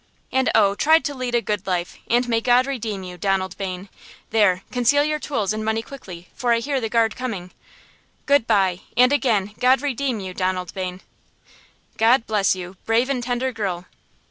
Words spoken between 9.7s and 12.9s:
redeem you, Donald Bayne!" "God bless you,